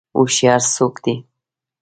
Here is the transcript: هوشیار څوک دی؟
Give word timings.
هوشیار 0.17 0.61
څوک 0.75 0.95
دی؟ 1.03 1.15